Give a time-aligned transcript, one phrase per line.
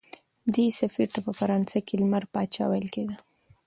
[0.53, 3.15] دې سفیر ته په فرانسه کې لمر پاچا ویل کېده.